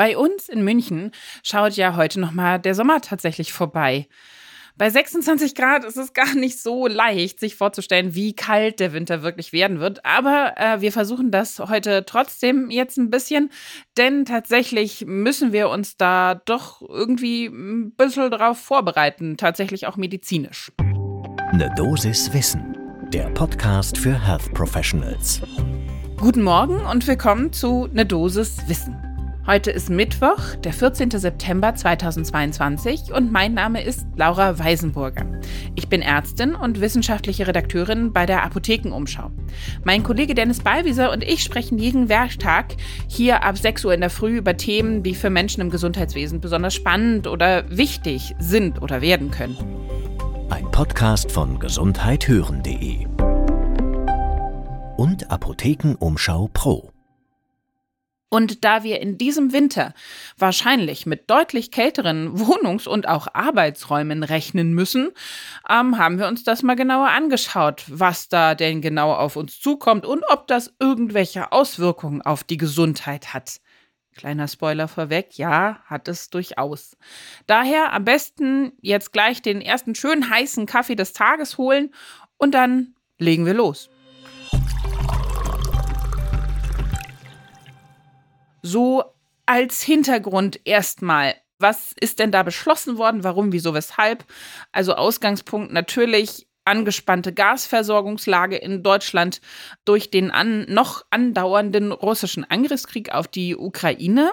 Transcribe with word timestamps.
Bei 0.00 0.16
uns 0.16 0.48
in 0.48 0.64
München 0.64 1.10
schaut 1.42 1.76
ja 1.76 1.94
heute 1.94 2.20
noch 2.20 2.32
mal 2.32 2.58
der 2.58 2.74
Sommer 2.74 3.02
tatsächlich 3.02 3.52
vorbei. 3.52 4.08
Bei 4.78 4.88
26 4.88 5.54
Grad 5.54 5.84
ist 5.84 5.98
es 5.98 6.14
gar 6.14 6.34
nicht 6.34 6.58
so 6.58 6.86
leicht, 6.86 7.38
sich 7.38 7.54
vorzustellen, 7.54 8.14
wie 8.14 8.32
kalt 8.32 8.80
der 8.80 8.94
Winter 8.94 9.22
wirklich 9.22 9.52
werden 9.52 9.78
wird. 9.78 10.06
Aber 10.06 10.54
äh, 10.56 10.80
wir 10.80 10.90
versuchen 10.90 11.30
das 11.30 11.58
heute 11.58 12.06
trotzdem 12.06 12.70
jetzt 12.70 12.96
ein 12.96 13.10
bisschen, 13.10 13.50
denn 13.98 14.24
tatsächlich 14.24 15.04
müssen 15.06 15.52
wir 15.52 15.68
uns 15.68 15.98
da 15.98 16.40
doch 16.46 16.80
irgendwie 16.80 17.48
ein 17.48 17.92
bisschen 17.94 18.30
drauf 18.30 18.58
vorbereiten, 18.58 19.36
tatsächlich 19.36 19.86
auch 19.86 19.98
medizinisch. 19.98 20.72
Eine 21.52 21.70
Dosis 21.76 22.32
Wissen, 22.32 22.74
der 23.12 23.28
Podcast 23.34 23.98
für 23.98 24.18
Health 24.18 24.54
Professionals. 24.54 25.42
Guten 26.16 26.42
Morgen 26.42 26.86
und 26.86 27.06
willkommen 27.06 27.52
zu 27.52 27.86
Ne 27.92 28.06
Dosis 28.06 28.66
Wissen. 28.66 29.09
Heute 29.46 29.70
ist 29.70 29.88
Mittwoch, 29.88 30.54
der 30.62 30.72
14. 30.74 31.10
September 31.12 31.74
2022 31.74 33.10
und 33.12 33.32
mein 33.32 33.54
Name 33.54 33.82
ist 33.82 34.06
Laura 34.14 34.58
Weisenburger. 34.58 35.24
Ich 35.74 35.88
bin 35.88 36.02
Ärztin 36.02 36.54
und 36.54 36.82
wissenschaftliche 36.82 37.46
Redakteurin 37.46 38.12
bei 38.12 38.26
der 38.26 38.44
Apothekenumschau. 38.44 39.30
Mein 39.82 40.02
Kollege 40.02 40.34
Dennis 40.34 40.60
Ballwieser 40.60 41.10
und 41.10 41.24
ich 41.24 41.42
sprechen 41.42 41.78
jeden 41.78 42.10
Werktag 42.10 42.76
hier 43.08 43.42
ab 43.42 43.56
6 43.56 43.86
Uhr 43.86 43.94
in 43.94 44.00
der 44.00 44.10
Früh 44.10 44.36
über 44.36 44.58
Themen, 44.58 45.02
die 45.02 45.14
für 45.14 45.30
Menschen 45.30 45.62
im 45.62 45.70
Gesundheitswesen 45.70 46.40
besonders 46.40 46.74
spannend 46.74 47.26
oder 47.26 47.64
wichtig 47.70 48.34
sind 48.38 48.82
oder 48.82 49.00
werden 49.00 49.30
können. 49.30 49.56
Ein 50.50 50.70
Podcast 50.70 51.32
von 51.32 51.58
gesundheithören.de 51.58 53.06
und 54.96 55.30
Apothekenumschau 55.30 56.50
Pro. 56.52 56.90
Und 58.30 58.64
da 58.64 58.84
wir 58.84 59.00
in 59.00 59.18
diesem 59.18 59.52
Winter 59.52 59.92
wahrscheinlich 60.38 61.04
mit 61.04 61.28
deutlich 61.28 61.72
kälteren 61.72 62.38
Wohnungs- 62.38 62.86
und 62.86 63.06
auch 63.08 63.26
Arbeitsräumen 63.34 64.22
rechnen 64.22 64.72
müssen, 64.72 65.10
ähm, 65.68 65.98
haben 65.98 66.18
wir 66.18 66.28
uns 66.28 66.44
das 66.44 66.62
mal 66.62 66.76
genauer 66.76 67.08
angeschaut, 67.08 67.84
was 67.88 68.28
da 68.28 68.54
denn 68.54 68.80
genau 68.80 69.12
auf 69.12 69.36
uns 69.36 69.60
zukommt 69.60 70.06
und 70.06 70.22
ob 70.30 70.46
das 70.46 70.72
irgendwelche 70.78 71.52
Auswirkungen 71.52 72.22
auf 72.22 72.44
die 72.44 72.56
Gesundheit 72.56 73.34
hat. 73.34 73.60
Kleiner 74.16 74.48
Spoiler 74.48 74.86
vorweg, 74.86 75.36
ja, 75.38 75.80
hat 75.86 76.06
es 76.06 76.30
durchaus. 76.30 76.96
Daher 77.46 77.92
am 77.92 78.04
besten 78.04 78.72
jetzt 78.80 79.12
gleich 79.12 79.42
den 79.42 79.60
ersten 79.60 79.94
schönen 79.94 80.30
heißen 80.30 80.66
Kaffee 80.66 80.96
des 80.96 81.12
Tages 81.12 81.58
holen 81.58 81.92
und 82.36 82.52
dann 82.52 82.94
legen 83.18 83.44
wir 83.44 83.54
los. 83.54 83.90
So 88.62 89.04
als 89.46 89.82
Hintergrund 89.82 90.60
erstmal. 90.64 91.34
Was 91.58 91.92
ist 92.00 92.20
denn 92.20 92.30
da 92.30 92.42
beschlossen 92.42 92.96
worden? 92.96 93.22
Warum, 93.22 93.52
wieso, 93.52 93.74
weshalb? 93.74 94.24
Also 94.72 94.94
Ausgangspunkt 94.94 95.72
natürlich 95.72 96.46
angespannte 96.64 97.32
Gasversorgungslage 97.32 98.56
in 98.56 98.82
Deutschland 98.82 99.40
durch 99.84 100.10
den 100.10 100.30
an, 100.30 100.66
noch 100.68 101.04
andauernden 101.10 101.92
russischen 101.92 102.44
Angriffskrieg 102.48 103.12
auf 103.12 103.28
die 103.28 103.56
Ukraine. 103.56 104.32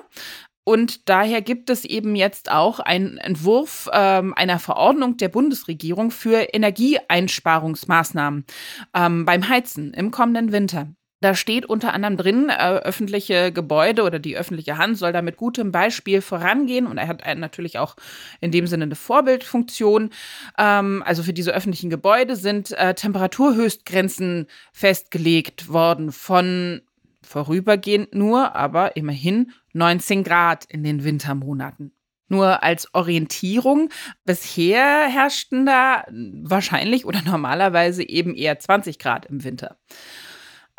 Und 0.63 1.07
daher 1.09 1.41
gibt 1.41 1.69
es 1.69 1.85
eben 1.85 2.15
jetzt 2.15 2.51
auch 2.51 2.79
einen 2.79 3.17
Entwurf 3.17 3.89
ähm, 3.93 4.33
einer 4.33 4.59
Verordnung 4.59 5.15
der 5.15 5.29
Bundesregierung 5.29 6.11
für 6.11 6.41
Energieeinsparungsmaßnahmen 6.53 8.45
ähm, 8.93 9.25
beim 9.25 9.47
Heizen 9.47 9.93
im 9.93 10.11
kommenden 10.11 10.51
Winter. 10.51 10.89
Da 11.19 11.33
steht 11.33 11.65
unter 11.65 11.93
anderem 11.93 12.15
drin, 12.15 12.49
äh, 12.49 12.53
öffentliche 12.53 13.51
Gebäude 13.51 14.03
oder 14.03 14.19
die 14.19 14.37
öffentliche 14.37 14.77
Hand 14.77 14.99
soll 14.99 15.11
da 15.11 15.23
mit 15.23 15.37
gutem 15.37 15.71
Beispiel 15.71 16.21
vorangehen 16.21 16.85
und 16.85 16.99
er 16.99 17.07
hat 17.07 17.23
natürlich 17.37 17.79
auch 17.79 17.95
in 18.39 18.51
dem 18.51 18.67
Sinne 18.67 18.83
eine 18.83 18.95
Vorbildfunktion. 18.95 20.11
Ähm, 20.59 21.01
also 21.05 21.23
für 21.23 21.33
diese 21.33 21.53
öffentlichen 21.53 21.89
Gebäude 21.89 22.35
sind 22.35 22.71
äh, 22.71 22.93
Temperaturhöchstgrenzen 22.93 24.45
festgelegt 24.71 25.69
worden 25.69 26.11
von 26.11 26.81
vorübergehend 27.23 28.13
nur, 28.13 28.55
aber 28.55 28.95
immerhin 28.95 29.51
19 29.73 30.23
Grad 30.23 30.65
in 30.65 30.83
den 30.83 31.03
Wintermonaten. 31.03 31.93
Nur 32.29 32.61
als 32.61 32.93
Orientierung, 32.93 33.89
bisher 34.23 35.07
herrschten 35.07 35.65
da 35.65 36.05
wahrscheinlich 36.43 37.05
oder 37.05 37.21
normalerweise 37.25 38.07
eben 38.07 38.35
eher 38.35 38.59
20 38.59 38.99
Grad 38.99 39.25
im 39.25 39.43
Winter. 39.43 39.77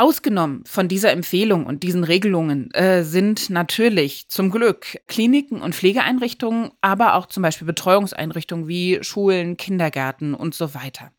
Ausgenommen 0.01 0.63
von 0.65 0.87
dieser 0.87 1.11
Empfehlung 1.11 1.67
und 1.67 1.83
diesen 1.83 2.05
Regelungen 2.05 2.71
äh, 2.71 3.03
sind 3.03 3.51
natürlich 3.51 4.29
zum 4.29 4.53
Glück 4.53 4.99
Kliniken 5.09 5.61
und 5.61 5.75
Pflegeeinrichtungen, 5.75 6.71
aber 6.81 7.15
auch 7.15 7.27
zum 7.27 7.43
Beispiel 7.43 7.67
Betreuungseinrichtungen 7.67 8.69
wie 8.69 9.01
Schulen, 9.03 9.57
Kindergärten 9.57 10.35
und 10.35 10.55
so 10.55 10.73
weiter. 10.73 11.11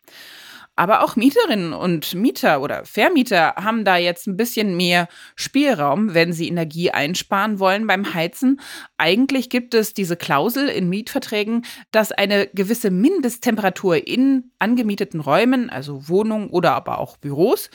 Aber 0.77 1.03
auch 1.03 1.17
Mieterinnen 1.17 1.73
und 1.73 2.13
Mieter 2.13 2.61
oder 2.61 2.85
Vermieter 2.85 3.55
haben 3.57 3.83
da 3.83 3.97
jetzt 3.97 4.27
ein 4.27 4.37
bisschen 4.37 4.77
mehr 4.77 5.09
Spielraum, 5.35 6.13
wenn 6.13 6.31
sie 6.31 6.47
Energie 6.47 6.89
einsparen 6.89 7.59
wollen 7.59 7.85
beim 7.85 8.13
Heizen. 8.13 8.61
Eigentlich 8.97 9.49
gibt 9.49 9.73
es 9.73 9.93
diese 9.93 10.15
Klausel 10.15 10.69
in 10.69 10.87
Mietverträgen, 10.87 11.65
dass 11.91 12.13
eine 12.13 12.47
gewisse 12.53 12.91
Mindesttemperatur 12.91 14.07
in 14.07 14.51
angemieteten 14.57 15.19
Räumen, 15.19 15.69
also 15.69 16.07
Wohnungen 16.07 16.49
oder 16.49 16.75
aber 16.75 16.99
auch 16.99 17.17
Büros, 17.17 17.69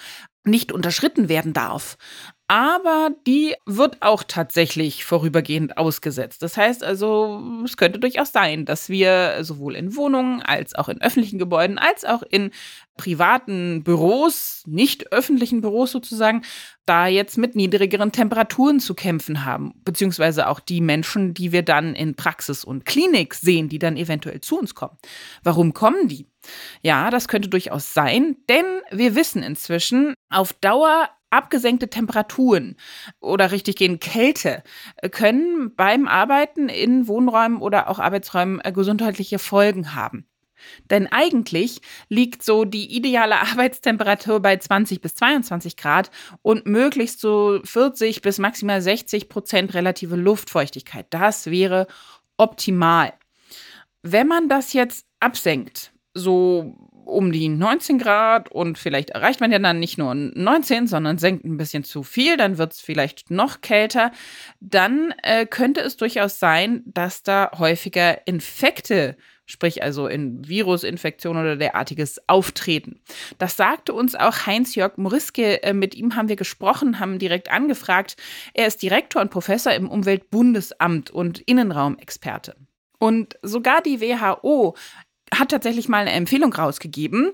nicht 0.44 0.72
unterschritten 0.72 1.28
werden 1.28 1.52
darf. 1.52 1.96
Aber 2.46 3.10
die 3.26 3.54
wird 3.64 4.02
auch 4.02 4.22
tatsächlich 4.22 5.06
vorübergehend 5.06 5.78
ausgesetzt. 5.78 6.42
Das 6.42 6.58
heißt 6.58 6.84
also, 6.84 7.42
es 7.64 7.78
könnte 7.78 7.98
durchaus 7.98 8.32
sein, 8.32 8.66
dass 8.66 8.90
wir 8.90 9.42
sowohl 9.42 9.74
in 9.74 9.96
Wohnungen 9.96 10.42
als 10.42 10.74
auch 10.74 10.90
in 10.90 11.00
öffentlichen 11.00 11.38
Gebäuden 11.38 11.78
als 11.78 12.04
auch 12.04 12.22
in 12.22 12.50
privaten 12.98 13.82
Büros, 13.82 14.62
nicht 14.66 15.10
öffentlichen 15.10 15.62
Büros 15.62 15.90
sozusagen, 15.92 16.42
da 16.84 17.06
jetzt 17.06 17.38
mit 17.38 17.56
niedrigeren 17.56 18.12
Temperaturen 18.12 18.78
zu 18.78 18.94
kämpfen 18.94 19.46
haben. 19.46 19.72
Beziehungsweise 19.82 20.48
auch 20.48 20.60
die 20.60 20.82
Menschen, 20.82 21.32
die 21.32 21.50
wir 21.50 21.62
dann 21.62 21.94
in 21.94 22.14
Praxis 22.14 22.62
und 22.62 22.84
Klinik 22.84 23.32
sehen, 23.34 23.70
die 23.70 23.78
dann 23.78 23.96
eventuell 23.96 24.42
zu 24.42 24.58
uns 24.58 24.74
kommen. 24.74 24.98
Warum 25.42 25.72
kommen 25.72 26.08
die? 26.08 26.26
Ja, 26.82 27.10
das 27.10 27.28
könnte 27.28 27.48
durchaus 27.48 27.94
sein, 27.94 28.36
denn 28.48 28.64
wir 28.90 29.14
wissen 29.14 29.42
inzwischen, 29.42 30.14
auf 30.30 30.52
Dauer 30.54 31.08
abgesenkte 31.34 31.88
Temperaturen 31.88 32.76
oder 33.20 33.50
richtig 33.50 33.76
gehen 33.76 33.98
Kälte 33.98 34.62
können 35.10 35.74
beim 35.74 36.06
Arbeiten 36.06 36.68
in 36.68 37.08
Wohnräumen 37.08 37.58
oder 37.58 37.90
auch 37.90 37.98
Arbeitsräumen 37.98 38.60
äh, 38.62 38.72
gesundheitliche 38.72 39.40
Folgen 39.40 39.94
haben. 39.94 40.26
Denn 40.90 41.06
eigentlich 41.08 41.80
liegt 42.08 42.42
so 42.42 42.64
die 42.64 42.96
ideale 42.96 43.40
Arbeitstemperatur 43.40 44.40
bei 44.40 44.56
20 44.56 45.00
bis 45.00 45.14
22 45.16 45.76
Grad 45.76 46.10
und 46.42 46.66
möglichst 46.66 47.20
so 47.20 47.60
40 47.64 48.22
bis 48.22 48.38
maximal 48.38 48.80
60 48.80 49.28
Prozent 49.28 49.74
relative 49.74 50.16
Luftfeuchtigkeit. 50.16 51.06
Das 51.10 51.46
wäre 51.46 51.86
optimal. 52.36 53.12
Wenn 54.02 54.28
man 54.28 54.48
das 54.48 54.72
jetzt 54.72 55.06
absenkt 55.20 55.93
so 56.14 56.74
um 57.04 57.32
die 57.32 57.48
19 57.48 57.98
Grad 57.98 58.50
und 58.50 58.78
vielleicht 58.78 59.10
erreicht 59.10 59.40
man 59.40 59.52
ja 59.52 59.58
dann 59.58 59.78
nicht 59.78 59.98
nur 59.98 60.14
19, 60.14 60.86
sondern 60.86 61.18
senkt 61.18 61.44
ein 61.44 61.56
bisschen 61.56 61.84
zu 61.84 62.02
viel, 62.02 62.36
dann 62.36 62.58
wird 62.58 62.72
es 62.72 62.80
vielleicht 62.80 63.30
noch 63.30 63.60
kälter. 63.60 64.12
Dann 64.60 65.14
äh, 65.22 65.46
könnte 65.46 65.80
es 65.80 65.96
durchaus 65.96 66.38
sein, 66.38 66.82
dass 66.86 67.22
da 67.22 67.50
häufiger 67.58 68.26
Infekte, 68.26 69.16
sprich 69.46 69.82
also 69.82 70.06
in 70.06 70.48
Virusinfektionen 70.48 71.42
oder 71.42 71.56
derartiges 71.56 72.20
auftreten. 72.26 73.00
Das 73.38 73.56
sagte 73.56 73.92
uns 73.92 74.14
auch 74.14 74.46
Heinz-Jörg 74.46 74.96
Moriske. 74.96 75.62
Äh, 75.62 75.74
mit 75.74 75.94
ihm 75.94 76.16
haben 76.16 76.28
wir 76.28 76.36
gesprochen, 76.36 77.00
haben 77.00 77.18
direkt 77.18 77.50
angefragt. 77.50 78.16
Er 78.54 78.66
ist 78.66 78.82
Direktor 78.82 79.20
und 79.20 79.30
Professor 79.30 79.72
im 79.72 79.90
Umweltbundesamt 79.90 81.10
und 81.10 81.40
Innenraumexperte. 81.40 82.56
Und 82.98 83.38
sogar 83.42 83.82
die 83.82 84.00
WHO 84.00 84.76
hat 85.38 85.50
tatsächlich 85.50 85.88
mal 85.88 86.02
eine 86.02 86.12
Empfehlung 86.12 86.52
rausgegeben, 86.52 87.32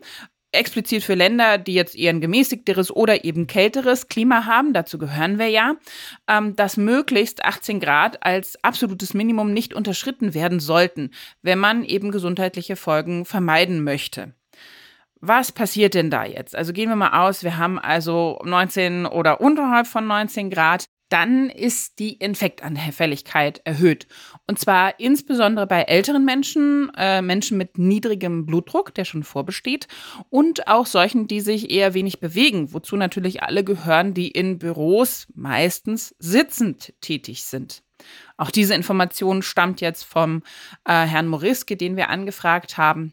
explizit 0.52 1.05
für 1.05 1.14
Länder, 1.14 1.58
die 1.58 1.75
jetzt 1.75 1.97
eher 1.97 2.11
ein 2.11 2.20
gemäßigteres 2.20 2.91
oder 2.91 3.25
eben 3.25 3.47
kälteres 3.47 4.08
Klima 4.08 4.47
haben, 4.47 4.73
dazu 4.73 4.99
gehören 4.99 5.38
wir 5.38 5.49
ja, 5.49 5.76
ähm, 6.29 6.56
dass 6.56 6.76
möglichst 6.76 7.44
18 7.44 7.81
Grad 7.81 8.25
als 8.25 8.62
absolutes 8.64 9.14
Minimum 9.14 9.52
nicht 9.52 9.75
unterschritten 9.75 10.35
werden 10.35 10.61
sollten, 10.61 11.11
wenn 11.43 11.58
man 11.58 11.85
eben 11.85 12.11
gesundheitliche 12.11 12.76
Folgen 12.76 13.25
vermeiden 13.25 13.85
möchte. 13.85 14.35
Was 15.20 15.52
passiert 15.52 15.94
denn 15.94 16.11
da 16.11 16.25
jetzt? 16.25 16.56
Also 16.56 16.73
gehen 16.73 16.88
wir 16.88 16.97
mal 16.97 17.26
aus, 17.26 17.44
wir 17.44 17.58
haben 17.58 17.79
also 17.79 18.41
19 18.43 19.05
oder 19.06 19.41
unterhalb 19.41 19.87
von 19.87 20.06
19 20.06 20.49
Grad 20.50 20.87
dann 21.11 21.51
ist 21.51 21.99
die 21.99 22.15
Infektanfälligkeit 22.15 23.61
erhöht. 23.65 24.07
Und 24.47 24.59
zwar 24.59 24.99
insbesondere 24.99 25.67
bei 25.67 25.83
älteren 25.83 26.25
Menschen, 26.25 26.91
äh, 26.97 27.21
Menschen 27.21 27.59
mit 27.59 27.79
niedrigem 27.79 28.47
Blutdruck, 28.47 28.95
der 28.95 29.05
schon 29.05 29.25
vorbesteht, 29.25 29.89
und 30.31 30.69
auch 30.69 30.87
solchen, 30.87 31.27
die 31.27 31.41
sich 31.41 31.71
eher 31.71 31.95
wenig 31.95 32.21
bewegen, 32.21 32.73
wozu 32.73 32.97
natürlich 32.97 33.43
alle 33.43 33.65
gehören, 33.65 34.15
die 34.15 34.29
in 34.29 34.59
Büros 34.59 35.27
meistens 35.35 36.15
sitzend 36.19 36.95
tätig 37.01 37.45
sind. 37.45 37.83
Auch 38.37 38.51
diese 38.51 38.75
Information 38.75 39.43
stammt 39.43 39.81
jetzt 39.81 40.05
vom 40.05 40.43
äh, 40.85 41.05
Herrn 41.05 41.29
Moriske, 41.29 41.77
den 41.77 41.97
wir 41.97 42.09
angefragt 42.09 42.79
haben. 42.79 43.12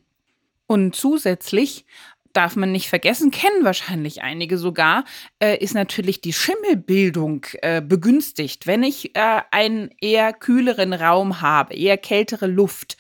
Und 0.67 0.95
zusätzlich 0.95 1.85
darf 2.33 2.55
man 2.55 2.71
nicht 2.71 2.89
vergessen, 2.89 3.31
kennen 3.31 3.63
wahrscheinlich 3.63 4.21
einige 4.21 4.57
sogar, 4.57 5.03
äh, 5.39 5.57
ist 5.57 5.73
natürlich 5.73 6.21
die 6.21 6.33
Schimmelbildung 6.33 7.45
äh, 7.61 7.81
begünstigt. 7.81 8.67
Wenn 8.67 8.83
ich 8.83 9.15
äh, 9.15 9.41
einen 9.51 9.89
eher 10.01 10.33
kühleren 10.33 10.93
Raum 10.93 11.41
habe, 11.41 11.73
eher 11.73 11.97
kältere 11.97 12.47
Luft, 12.47 12.97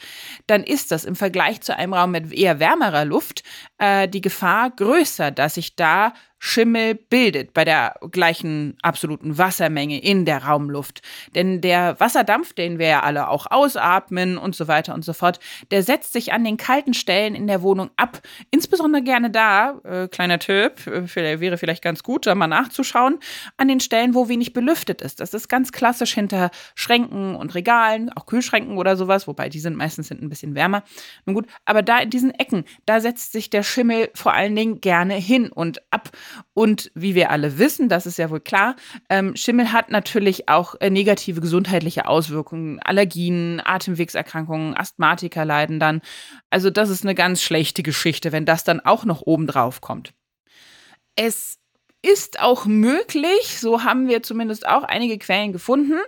dann 0.47 0.63
ist 0.63 0.91
das 0.91 1.05
im 1.05 1.15
Vergleich 1.15 1.61
zu 1.61 1.75
einem 1.75 1.93
Raum 1.93 2.11
mit 2.11 2.33
eher 2.33 2.59
wärmerer 2.59 3.05
Luft 3.05 3.43
äh, 3.77 4.07
die 4.07 4.21
Gefahr 4.21 4.71
größer, 4.71 5.31
dass 5.31 5.57
ich 5.57 5.75
da 5.75 6.13
Schimmel 6.39 6.95
bildet 6.95 7.53
bei 7.53 7.65
der 7.65 7.95
gleichen 8.11 8.77
absoluten 8.81 9.37
Wassermenge 9.37 9.99
in 10.01 10.25
der 10.25 10.43
Raumluft. 10.43 11.01
Denn 11.35 11.61
der 11.61 11.99
Wasserdampf, 11.99 12.53
den 12.53 12.79
wir 12.79 12.87
ja 12.87 12.99
alle 13.01 13.29
auch 13.29 13.47
ausatmen 13.49 14.37
und 14.37 14.55
so 14.55 14.67
weiter 14.67 14.93
und 14.93 15.03
so 15.03 15.13
fort, 15.13 15.39
der 15.71 15.83
setzt 15.83 16.13
sich 16.13 16.33
an 16.33 16.43
den 16.43 16.57
kalten 16.57 16.93
Stellen 16.93 17.35
in 17.35 17.47
der 17.47 17.61
Wohnung 17.61 17.89
ab. 17.95 18.21
Insbesondere 18.51 19.01
gerne 19.01 19.31
da, 19.31 19.79
äh, 19.83 20.07
kleiner 20.07 20.39
Tipp, 20.39 20.85
äh, 20.87 21.39
wäre 21.39 21.57
vielleicht 21.57 21.83
ganz 21.83 22.03
gut, 22.03 22.27
da 22.27 22.35
mal 22.35 22.47
nachzuschauen, 22.47 23.19
an 23.57 23.67
den 23.67 23.79
Stellen, 23.79 24.13
wo 24.13 24.29
wenig 24.29 24.53
belüftet 24.53 25.01
ist. 25.01 25.19
Das 25.19 25.33
ist 25.33 25.47
ganz 25.47 25.71
klassisch 25.71 26.13
hinter 26.13 26.51
Schränken 26.75 27.35
und 27.35 27.55
Regalen, 27.55 28.11
auch 28.13 28.25
Kühlschränken 28.25 28.77
oder 28.77 28.95
sowas, 28.95 29.27
wobei 29.27 29.49
die 29.49 29.59
sind 29.59 29.75
meistens 29.75 30.07
sind 30.07 30.21
ein 30.21 30.29
bisschen 30.29 30.55
wärmer. 30.55 30.83
Nun 31.25 31.35
gut, 31.35 31.47
aber 31.65 31.81
da 31.81 31.99
in 31.99 32.09
diesen 32.09 32.31
Ecken, 32.31 32.65
da 32.85 32.99
setzt 32.99 33.31
sich 33.31 33.49
der 33.49 33.63
Schimmel 33.63 34.09
vor 34.13 34.33
allen 34.33 34.55
Dingen 34.55 34.81
gerne 34.81 35.15
hin 35.15 35.51
und 35.51 35.81
ab. 35.91 36.09
Und 36.53 36.91
wie 36.95 37.15
wir 37.15 37.31
alle 37.31 37.57
wissen, 37.57 37.89
das 37.89 38.05
ist 38.05 38.17
ja 38.17 38.29
wohl 38.29 38.39
klar, 38.39 38.75
ähm, 39.09 39.35
Schimmel 39.35 39.71
hat 39.71 39.89
natürlich 39.91 40.49
auch 40.49 40.75
äh, 40.79 40.89
negative 40.89 41.41
gesundheitliche 41.41 42.07
Auswirkungen. 42.07 42.79
Allergien, 42.79 43.61
Atemwegserkrankungen, 43.63 44.75
Asthmatiker 44.75 45.45
leiden 45.45 45.79
dann. 45.79 46.01
Also 46.49 46.69
das 46.69 46.89
ist 46.89 47.03
eine 47.03 47.15
ganz 47.15 47.41
schlechte 47.41 47.83
Geschichte, 47.83 48.31
wenn 48.31 48.45
das 48.45 48.63
dann 48.63 48.79
auch 48.79 49.05
noch 49.05 49.21
oben 49.21 49.47
drauf 49.47 49.81
kommt. 49.81 50.13
Es 51.15 51.57
ist 52.01 52.39
auch 52.39 52.65
möglich, 52.65 53.59
so 53.59 53.83
haben 53.83 54.07
wir 54.07 54.23
zumindest 54.23 54.67
auch 54.67 54.83
einige 54.83 55.17
Quellen 55.17 55.51
gefunden, 55.51 55.99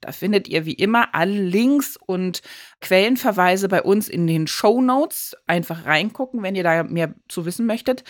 da 0.00 0.12
findet 0.12 0.48
ihr 0.48 0.64
wie 0.66 0.74
immer 0.74 1.14
alle 1.14 1.42
Links 1.42 1.96
und 1.96 2.42
Quellenverweise 2.80 3.68
bei 3.68 3.82
uns 3.82 4.08
in 4.08 4.26
den 4.26 4.46
Show 4.46 4.80
Notes. 4.80 5.36
Einfach 5.46 5.84
reingucken, 5.84 6.42
wenn 6.42 6.54
ihr 6.54 6.62
da 6.62 6.84
mehr 6.84 7.14
zu 7.28 7.44
wissen 7.46 7.66
möchtet. 7.66 8.04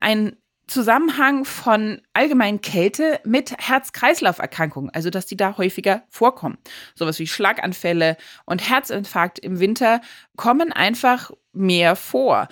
Ein 0.00 0.36
Zusammenhang 0.72 1.44
von 1.44 2.00
allgemeinen 2.14 2.62
Kälte 2.62 3.20
mit 3.24 3.52
Herz-Kreislauf-Erkrankungen, 3.58 4.90
also 4.90 5.10
dass 5.10 5.26
die 5.26 5.36
da 5.36 5.58
häufiger 5.58 6.02
vorkommen. 6.08 6.56
Sowas 6.94 7.18
wie 7.18 7.26
Schlaganfälle 7.26 8.16
und 8.46 8.68
Herzinfarkt 8.68 9.38
im 9.38 9.60
Winter 9.60 10.00
kommen 10.36 10.72
einfach 10.72 11.30
mehr 11.52 11.94
vor. 11.94 12.48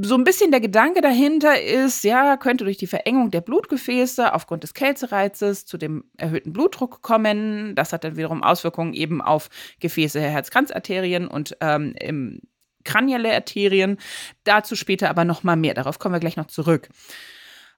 So 0.00 0.14
ein 0.14 0.24
bisschen 0.24 0.52
der 0.52 0.60
Gedanke 0.60 1.00
dahinter 1.00 1.60
ist, 1.60 2.04
ja, 2.04 2.36
könnte 2.36 2.64
durch 2.64 2.78
die 2.78 2.86
Verengung 2.86 3.30
der 3.32 3.40
Blutgefäße 3.40 4.32
aufgrund 4.32 4.62
des 4.62 4.72
Kältereizes 4.72 5.66
zu 5.66 5.78
dem 5.78 6.04
erhöhten 6.16 6.52
Blutdruck 6.52 7.02
kommen. 7.02 7.74
Das 7.74 7.92
hat 7.92 8.04
dann 8.04 8.16
wiederum 8.16 8.42
Auswirkungen 8.44 8.94
eben 8.94 9.20
auf 9.20 9.50
Gefäße, 9.80 10.20
Herz-Kranzarterien 10.20 11.26
und 11.26 11.56
ähm, 11.60 11.94
im 11.98 12.40
kranielle 12.86 13.34
Arterien. 13.34 13.98
Dazu 14.44 14.76
später 14.76 15.10
aber 15.10 15.24
noch 15.24 15.42
mal 15.42 15.56
mehr. 15.56 15.74
Darauf 15.74 15.98
kommen 15.98 16.14
wir 16.14 16.20
gleich 16.20 16.36
noch 16.36 16.46
zurück. 16.46 16.88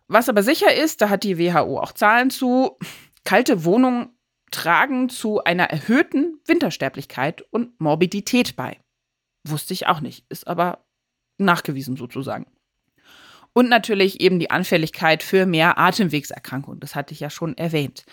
Was 0.07 0.29
aber 0.29 0.43
sicher 0.43 0.75
ist, 0.75 1.01
da 1.01 1.11
hat 1.11 1.25
die 1.25 1.39
WHO 1.39 1.81
auch 1.81 1.93
Zahlen 1.93 2.31
zu, 2.31 2.79
kalte 3.25 3.65
Wohnungen 3.65 4.11
tragen 4.51 5.09
zu 5.09 5.45
einer 5.45 5.65
erhöhten 5.65 6.41
Wintersterblichkeit 6.47 7.43
und 7.51 7.79
Morbidität 7.81 8.57
bei. 8.57 8.79
Wusste 9.47 9.75
ich 9.75 9.87
auch 9.87 10.01
nicht, 10.01 10.25
ist 10.31 10.47
aber 10.47 10.87
nachgewiesen 11.39 11.97
sozusagen. 11.97 12.47
Und 13.59 13.69
natürlich 13.69 14.21
eben 14.21 14.39
die 14.39 14.53
Anfälligkeit 14.53 15.21
für 15.21 15.45
mehr 15.45 15.79
Atemwegserkrankungen. 15.79 16.79
Das 16.79 16.95
hatte 16.95 17.13
ich 17.13 17.19
ja 17.19 17.29
schon 17.29 17.59
erwähnt. 17.59 18.05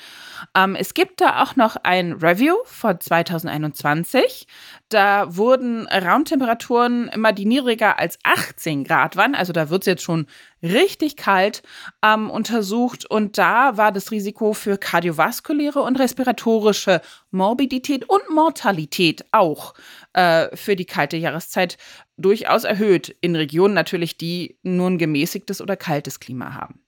Ähm, 0.55 0.75
es 0.75 0.95
gibt 0.95 1.21
da 1.21 1.43
auch 1.43 1.55
noch 1.55 1.75
ein 1.83 2.13
Review 2.13 2.55
von 2.65 2.99
2021. 2.99 4.47
Da 4.89 5.35
wurden 5.35 5.85
Raumtemperaturen 5.85 7.09
immer 7.09 7.31
die 7.31 7.45
niedriger 7.45 7.99
als 7.99 8.17
18 8.23 8.85
Grad 8.85 9.17
waren. 9.17 9.35
Also 9.35 9.53
da 9.53 9.69
wird 9.69 9.83
es 9.83 9.85
jetzt 9.85 10.01
schon 10.01 10.25
richtig 10.63 11.15
kalt 11.15 11.61
ähm, 12.03 12.31
untersucht. 12.31 13.05
Und 13.05 13.37
da 13.37 13.77
war 13.77 13.91
das 13.91 14.09
Risiko 14.09 14.53
für 14.53 14.79
kardiovaskuläre 14.79 15.83
und 15.83 15.99
respiratorische 15.99 17.01
Morbidität 17.29 18.09
und 18.09 18.31
Mortalität 18.31 19.23
auch 19.31 19.75
äh, 20.15 20.55
für 20.55 20.75
die 20.75 20.85
kalte 20.85 21.17
Jahreszeit 21.17 21.77
durchaus 22.17 22.63
erhöht. 22.63 23.15
In 23.21 23.35
Regionen 23.35 23.73
natürlich, 23.73 24.17
die 24.17 24.57
nur 24.63 24.89
ein 24.89 24.97
gemäßigtes 24.97 25.61
oder 25.61 25.75
kaltes 25.75 26.19
Klima 26.19 26.53
haben. 26.53 26.84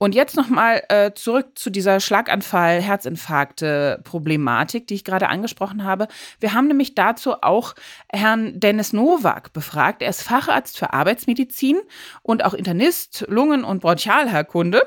Und 0.00 0.14
jetzt 0.14 0.36
nochmal 0.36 0.84
äh, 0.90 1.10
zurück 1.12 1.58
zu 1.58 1.70
dieser 1.70 1.98
Schlaganfall, 1.98 2.80
Herzinfarkte-Problematik, 2.80 4.86
die 4.86 4.94
ich 4.94 5.02
gerade 5.02 5.28
angesprochen 5.28 5.82
habe. 5.82 6.06
Wir 6.38 6.54
haben 6.54 6.68
nämlich 6.68 6.94
dazu 6.94 7.42
auch 7.42 7.74
Herrn 8.08 8.60
Dennis 8.60 8.92
Nowak 8.92 9.52
befragt. 9.52 10.02
Er 10.02 10.10
ist 10.10 10.22
Facharzt 10.22 10.78
für 10.78 10.92
Arbeitsmedizin 10.92 11.78
und 12.22 12.44
auch 12.44 12.54
Internist, 12.54 13.24
Lungen- 13.28 13.64
und 13.64 13.80
Bronchialherkunde, 13.80 14.82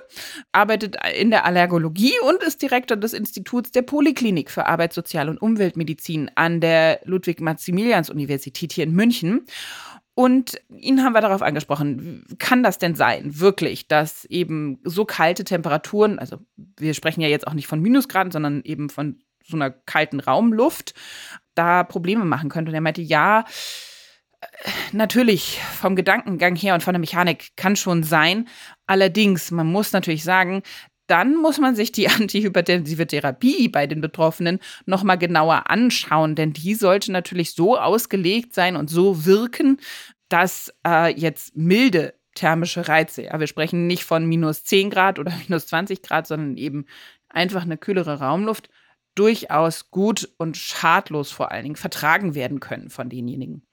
arbeitet 0.54 0.96
in 1.20 1.30
der 1.30 1.44
Allergologie 1.44 2.14
und 2.30 2.42
ist 2.42 2.62
Direktor 2.62 2.96
des 2.96 3.12
Instituts 3.12 3.72
der 3.72 3.82
Poliklinik 3.82 4.50
für 4.50 4.66
Arbeits-, 4.66 4.96
Sozial- 4.96 5.28
und 5.28 5.42
Umweltmedizin 5.42 6.32
an 6.36 6.62
der 6.62 7.02
Ludwig-Maximilians-Universität 7.04 8.72
hier 8.72 8.86
in 8.86 8.94
München. 8.94 9.46
Und 10.14 10.60
ihn 10.70 11.04
haben 11.04 11.14
wir 11.14 11.22
darauf 11.22 11.42
angesprochen, 11.42 12.26
kann 12.38 12.64
das 12.64 12.78
denn 12.78 12.96
sein, 12.96 13.40
wirklich, 13.40 13.88
dass 13.88 14.26
eben 14.26 14.80
so 14.84 15.06
kalte 15.06 15.46
Temperaturen, 15.46 16.20
also 16.20 16.38
wir 16.58 16.94
sprechen 16.94 17.22
ja 17.22 17.30
jetzt 17.30 17.48
auch 17.48 17.54
nicht 17.54 17.68
von 17.68 17.82
Minusgraden, 17.82 18.32
sondern 18.32 18.62
eben 18.64 18.90
von 18.90 19.20
so 19.44 19.56
einer 19.56 19.72
kalten 19.72 20.20
Raumluft, 20.20 20.94
da 21.56 21.84
Probleme 21.84 22.26
machen 22.26 22.50
könnte. 22.50 22.70
Und 22.70 22.76
er 22.76 22.82
meinte, 22.82 23.02
ja, 23.02 23.46
äh, 24.42 24.46
natürlich 24.92 25.60
vom 25.80 25.96
Gedankengang 25.96 26.56
her 26.56 26.74
und 26.74 26.84
von 26.84 26.94
der 26.94 27.00
Mechanik 27.00 27.56
kann 27.56 27.76
schon 27.76 28.04
sein. 28.04 28.48
Allerdings, 28.88 29.52
man 29.52 29.68
muss 29.68 29.94
natürlich 29.94 30.24
sagen, 30.24 30.62
dann 31.12 31.36
muss 31.36 31.60
man 31.60 31.76
sich 31.76 31.92
die 31.92 32.08
antihypertensive 32.10 33.06
Therapie 33.06 33.68
bei 33.68 33.86
den 33.86 34.00
Betroffenen 34.00 34.60
nochmal 34.86 35.18
genauer 35.18 35.70
anschauen, 35.70 36.36
denn 36.36 36.54
die 36.54 36.74
sollte 36.74 37.12
natürlich 37.12 37.52
so 37.52 37.78
ausgelegt 37.78 38.56
sein 38.56 38.78
und 38.78 38.90
so 38.90 39.26
wirken, 39.26 39.78
dass 40.30 40.74
äh, 40.88 41.14
jetzt 41.14 41.56
milde 41.58 42.14
thermische 42.34 42.88
Reize, 42.88 43.24
ja, 43.24 43.40
wir 43.42 43.48
sprechen 43.48 43.88
nicht 43.88 44.06
von 44.06 44.26
minus 44.26 44.64
10 44.64 44.90
Grad 44.90 45.20
oder 45.20 45.34
minus 45.48 45.68
20 45.68 46.02
Grad, 46.02 46.28
sondern 46.28 46.56
eben 46.56 46.86
einfach 47.28 47.64
eine 47.64 47.78
kühlere 47.78 48.20
Raumluft, 48.20 48.70
durchaus 49.16 49.92
gut 49.92 50.30
und 50.38 50.58
schadlos 50.58 51.32
vor 51.32 51.52
allen 51.52 51.64
Dingen 51.64 51.76
vertragen 51.76 52.34
werden 52.34 52.60
können 52.60 52.90
von 52.90 53.10
denjenigen. 53.10 53.68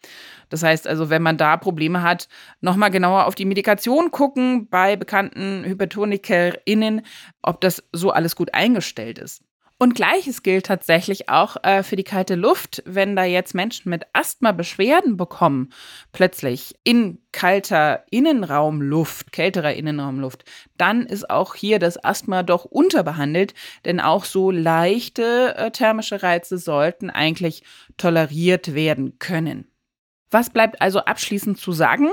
Das 0.49 0.63
heißt 0.63 0.87
also, 0.87 1.11
wenn 1.11 1.23
man 1.23 1.37
da 1.37 1.57
Probleme 1.57 2.03
hat, 2.03 2.29
nochmal 2.61 2.91
genauer 2.91 3.27
auf 3.27 3.35
die 3.35 3.45
Medikation 3.45 4.11
gucken 4.11 4.69
bei 4.69 4.97
bekannten 4.97 5.65
HypertonikerInnen, 5.65 7.03
ob 7.43 7.61
das 7.61 7.85
so 7.93 8.11
alles 8.11 8.35
gut 8.37 8.53
eingestellt 8.55 9.19
ist. 9.19 9.45
Und 9.81 9.95
gleiches 9.95 10.43
gilt 10.43 10.67
tatsächlich 10.67 11.29
auch 11.29 11.57
äh, 11.63 11.85
für 11.85 11.95
die 11.95 12.05
kalte 12.05 12.35
Luft, 12.35 12.83
wenn 12.85 13.15
da 13.15 13.23
jetzt 13.23 13.55
Menschen 13.55 13.91
mit 13.91 14.07
Asthma 14.13 14.51
Beschwerden 14.51 15.17
bekommen, 15.17 15.71
plötzlich 16.11 16.75
in 16.83 17.21
kalter 17.31 18.03
Innenraumluft, 18.11 19.31
kälterer 19.31 19.75
Innenraumluft, 19.75 20.45
dann 20.77 21.07
ist 21.07 21.31
auch 21.31 21.55
hier 21.55 21.79
das 21.79 22.03
Asthma 22.03 22.43
doch 22.43 22.65
unterbehandelt, 22.65 23.55
denn 23.85 24.01
auch 24.01 24.25
so 24.25 24.51
leichte 24.51 25.55
äh, 25.57 25.71
thermische 25.71 26.25
Reize 26.25 26.59
sollten 26.59 27.09
eigentlich 27.09 27.63
toleriert 27.97 28.75
werden 28.75 29.21
können. 29.21 29.71
Was 30.31 30.51
bleibt 30.51 30.83
also 30.83 30.99
abschließend 31.01 31.57
zu 31.57 31.71
sagen? 31.71 32.09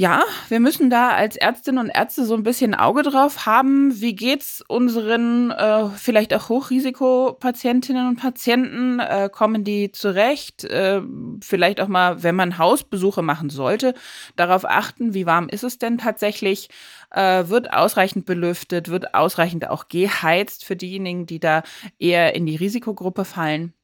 Ja, 0.00 0.22
wir 0.48 0.60
müssen 0.60 0.90
da 0.90 1.08
als 1.08 1.34
Ärztinnen 1.34 1.84
und 1.84 1.90
Ärzte 1.90 2.24
so 2.24 2.34
ein 2.34 2.44
bisschen 2.44 2.72
Auge 2.76 3.02
drauf 3.02 3.46
haben. 3.46 4.00
Wie 4.00 4.14
geht's 4.14 4.62
unseren 4.68 5.50
äh, 5.50 5.88
vielleicht 5.88 6.32
auch 6.34 6.48
Hochrisikopatientinnen 6.48 8.06
und 8.06 8.14
Patienten? 8.14 9.00
Äh, 9.00 9.28
kommen 9.28 9.64
die 9.64 9.90
zurecht? 9.90 10.62
Äh, 10.62 11.02
vielleicht 11.42 11.80
auch 11.80 11.88
mal, 11.88 12.22
wenn 12.22 12.36
man 12.36 12.58
Hausbesuche 12.58 13.22
machen 13.22 13.50
sollte, 13.50 13.92
darauf 14.36 14.64
achten, 14.64 15.14
wie 15.14 15.26
warm 15.26 15.48
ist 15.48 15.64
es 15.64 15.78
denn 15.78 15.98
tatsächlich? 15.98 16.68
Äh, 17.10 17.48
wird 17.48 17.72
ausreichend 17.72 18.24
belüftet? 18.24 18.90
Wird 18.90 19.14
ausreichend 19.14 19.68
auch 19.68 19.88
geheizt 19.88 20.64
für 20.64 20.76
diejenigen, 20.76 21.26
die 21.26 21.40
da 21.40 21.64
eher 21.98 22.36
in 22.36 22.46
die 22.46 22.54
Risikogruppe 22.54 23.24
fallen? 23.24 23.74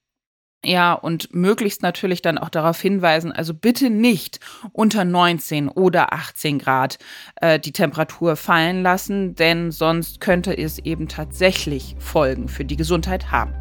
Ja, 0.64 0.94
und 0.94 1.34
möglichst 1.34 1.82
natürlich 1.82 2.22
dann 2.22 2.38
auch 2.38 2.48
darauf 2.48 2.80
hinweisen, 2.80 3.32
also 3.32 3.52
bitte 3.52 3.90
nicht 3.90 4.40
unter 4.72 5.04
19 5.04 5.68
oder 5.68 6.14
18 6.14 6.58
Grad 6.58 6.98
äh, 7.36 7.60
die 7.60 7.72
Temperatur 7.72 8.36
fallen 8.36 8.82
lassen, 8.82 9.34
denn 9.34 9.70
sonst 9.70 10.20
könnte 10.20 10.56
es 10.56 10.78
eben 10.78 11.06
tatsächlich 11.06 11.96
Folgen 11.98 12.48
für 12.48 12.64
die 12.64 12.76
Gesundheit 12.76 13.30
haben. 13.30 13.52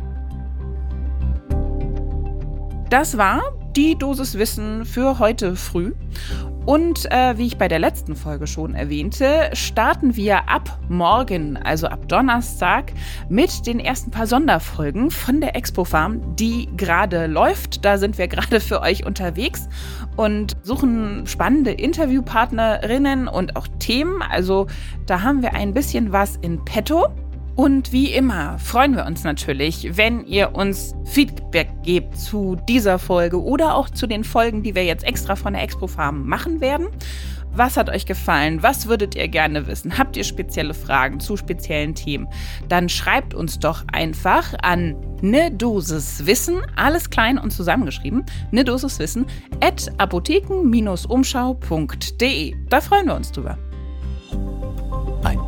Das 2.90 3.18
war 3.18 3.42
die 3.76 3.98
Dosis 3.98 4.38
Wissen 4.38 4.86
für 4.86 5.20
heute 5.20 5.56
früh. 5.58 5.94
Und 6.66 7.12
äh, 7.12 7.38
wie 7.38 7.48
ich 7.48 7.58
bei 7.58 7.68
der 7.68 7.80
letzten 7.80 8.16
Folge 8.16 8.48
schon 8.48 8.74
erwähnte, 8.74 9.50
starten 9.52 10.16
wir 10.16 10.48
ab 10.50 10.80
morgen, 10.88 11.58
also 11.58 11.88
ab 11.88 12.08
Donnerstag, 12.08 12.94
mit 13.28 13.68
den 13.68 13.82
ersten 13.82 14.12
paar 14.12 14.28
Sonderfolgen 14.28 15.12
von 15.12 15.42
der 15.42 15.58
Expo 15.58 15.84
Farm, 15.84 16.36
die 16.38 16.70
gerade 16.78 17.28
läuft. 17.28 17.84
Da 17.84 17.98
sind 17.98 18.18
wir 18.18 18.28
gerade 18.30 18.62
für 18.62 18.82
euch 18.82 19.06
unterwegs 19.06 19.68
und 20.16 20.56
suchen 20.64 21.28
spannende 21.28 21.72
Interviewpartnerinnen 21.72 23.28
und 23.28 23.58
auch 23.58 23.68
Themen. 23.80 24.22
Also 24.22 24.68
da 25.06 25.22
haben 25.22 25.42
wir 25.42 25.54
ein 25.56 25.74
bisschen 25.74 26.14
was 26.14 26.38
in 26.38 26.64
petto. 26.64 27.08
Und 27.56 27.92
wie 27.92 28.12
immer 28.12 28.58
freuen 28.58 28.96
wir 28.96 29.06
uns 29.06 29.24
natürlich, 29.24 29.96
wenn 29.96 30.26
ihr 30.26 30.56
uns 30.56 30.96
Feedback 31.06 31.70
gebt 31.84 32.18
zu 32.18 32.58
dieser 32.68 32.98
Folge 32.98 33.40
oder 33.42 33.76
auch 33.76 33.92
zu 33.92 34.08
den 34.08 34.24
Folgen, 34.24 34.64
die 34.64 34.74
wir 34.74 34.86
jetzt 34.86 35.04
extra 35.04 35.36
von 35.36 35.54
der 35.54 35.62
Expo 35.62 35.86
Farm 35.86 36.26
machen 36.26 36.62
werden. 36.62 36.88
Was 37.56 37.78
hat 37.78 37.92
euch 37.92 38.08
gefallen? 38.08 38.64
Was 38.64 38.88
würdet 38.88 39.14
ihr 39.14 39.28
gerne 39.28 39.68
wissen? 39.68 40.00
Habt 40.00 40.18
ihr 40.18 40.24
spezielle 40.24 40.74
Fragen 40.74 41.20
zu 41.20 41.38
speziellen 41.38 41.94
Themen? 41.94 42.28
Dann 42.68 42.90
schreibt 42.90 43.36
uns 43.36 43.60
doch 43.60 43.84
einfach 43.92 44.56
an 44.64 44.96
ne 45.22 45.52
Dosis 45.52 46.26
Wissen, 46.26 46.64
alles 46.76 47.12
klein 47.12 47.38
und 47.38 47.52
zusammengeschrieben, 47.52 48.26
ne 48.50 48.64
Dosis 48.64 48.98
Wissen, 48.98 49.28
at 49.62 49.92
apotheken-umschau.de. 50.00 52.56
Da 52.70 52.82
freuen 52.82 53.06
wir 53.06 53.16
uns 53.16 53.32
drüber. 53.32 53.60